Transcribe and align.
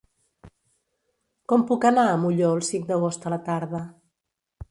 Com 1.51 1.65
puc 1.73 1.85
anar 1.89 2.07
a 2.13 2.17
Molló 2.23 2.49
el 2.59 2.65
cinc 2.69 2.89
d'agost 2.93 3.27
a 3.29 3.35
la 3.37 3.39
tarda? 3.51 3.83